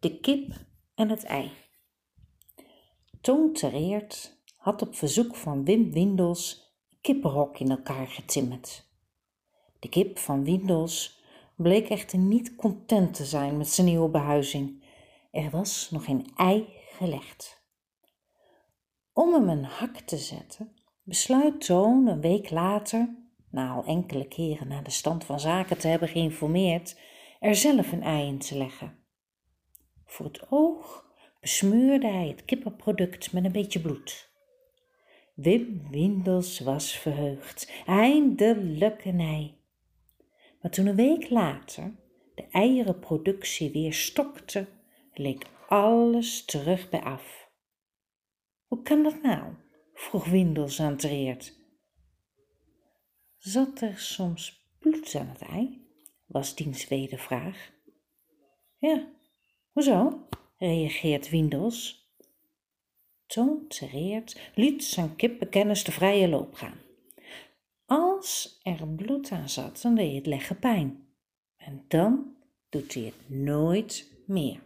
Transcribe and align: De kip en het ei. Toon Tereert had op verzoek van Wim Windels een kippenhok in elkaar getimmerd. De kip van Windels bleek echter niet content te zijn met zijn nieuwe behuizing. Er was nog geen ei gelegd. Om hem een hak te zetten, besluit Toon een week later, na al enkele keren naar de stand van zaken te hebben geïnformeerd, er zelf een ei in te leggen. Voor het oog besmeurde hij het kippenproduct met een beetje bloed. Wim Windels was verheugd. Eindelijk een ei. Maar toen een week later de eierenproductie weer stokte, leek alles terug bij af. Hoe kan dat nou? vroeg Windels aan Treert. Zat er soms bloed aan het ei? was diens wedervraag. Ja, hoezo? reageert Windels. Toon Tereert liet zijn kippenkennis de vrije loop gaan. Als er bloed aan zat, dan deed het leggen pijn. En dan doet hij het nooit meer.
De 0.00 0.20
kip 0.20 0.52
en 0.94 1.08
het 1.08 1.24
ei. 1.24 1.50
Toon 3.20 3.52
Tereert 3.52 4.42
had 4.56 4.82
op 4.82 4.94
verzoek 4.94 5.36
van 5.36 5.64
Wim 5.64 5.92
Windels 5.92 6.74
een 6.90 6.98
kippenhok 7.00 7.58
in 7.58 7.70
elkaar 7.70 8.06
getimmerd. 8.06 8.88
De 9.78 9.88
kip 9.88 10.18
van 10.18 10.44
Windels 10.44 11.22
bleek 11.56 11.88
echter 11.88 12.18
niet 12.18 12.56
content 12.56 13.14
te 13.14 13.24
zijn 13.24 13.56
met 13.56 13.68
zijn 13.68 13.86
nieuwe 13.86 14.08
behuizing. 14.08 14.84
Er 15.30 15.50
was 15.50 15.90
nog 15.90 16.04
geen 16.04 16.26
ei 16.36 16.66
gelegd. 16.92 17.62
Om 19.12 19.32
hem 19.32 19.48
een 19.48 19.64
hak 19.64 19.96
te 19.96 20.16
zetten, 20.16 20.72
besluit 21.02 21.60
Toon 21.60 22.06
een 22.06 22.20
week 22.20 22.50
later, 22.50 23.16
na 23.50 23.72
al 23.72 23.84
enkele 23.84 24.28
keren 24.28 24.68
naar 24.68 24.84
de 24.84 24.90
stand 24.90 25.24
van 25.24 25.40
zaken 25.40 25.78
te 25.78 25.88
hebben 25.88 26.08
geïnformeerd, 26.08 27.00
er 27.40 27.54
zelf 27.54 27.92
een 27.92 28.02
ei 28.02 28.26
in 28.26 28.38
te 28.38 28.56
leggen. 28.56 28.99
Voor 30.10 30.26
het 30.26 30.50
oog 30.50 31.06
besmeurde 31.40 32.06
hij 32.06 32.28
het 32.28 32.44
kippenproduct 32.44 33.32
met 33.32 33.44
een 33.44 33.52
beetje 33.52 33.80
bloed. 33.80 34.30
Wim 35.34 35.90
Windels 35.90 36.58
was 36.58 36.98
verheugd. 36.98 37.72
Eindelijk 37.86 39.04
een 39.04 39.20
ei. 39.20 39.58
Maar 40.60 40.70
toen 40.70 40.86
een 40.86 40.96
week 40.96 41.30
later 41.30 41.94
de 42.34 42.46
eierenproductie 42.50 43.70
weer 43.70 43.92
stokte, 43.92 44.66
leek 45.14 45.46
alles 45.68 46.44
terug 46.44 46.88
bij 46.88 47.02
af. 47.02 47.50
Hoe 48.66 48.82
kan 48.82 49.02
dat 49.02 49.22
nou? 49.22 49.54
vroeg 49.94 50.24
Windels 50.24 50.80
aan 50.80 50.96
Treert. 50.96 51.58
Zat 53.36 53.80
er 53.80 53.98
soms 53.98 54.68
bloed 54.78 55.14
aan 55.14 55.28
het 55.28 55.42
ei? 55.42 55.88
was 56.26 56.54
diens 56.54 56.88
wedervraag. 56.88 57.72
Ja, 58.78 59.08
hoezo? 59.80 60.26
reageert 60.58 61.30
Windels. 61.30 62.08
Toon 63.26 63.66
Tereert 63.68 64.40
liet 64.54 64.84
zijn 64.84 65.16
kippenkennis 65.16 65.84
de 65.84 65.92
vrije 65.92 66.28
loop 66.28 66.54
gaan. 66.54 66.78
Als 67.86 68.60
er 68.62 68.88
bloed 68.88 69.30
aan 69.30 69.48
zat, 69.48 69.82
dan 69.82 69.94
deed 69.94 70.14
het 70.14 70.26
leggen 70.26 70.58
pijn. 70.58 71.06
En 71.56 71.84
dan 71.88 72.36
doet 72.68 72.94
hij 72.94 73.02
het 73.02 73.28
nooit 73.38 74.12
meer. 74.26 74.60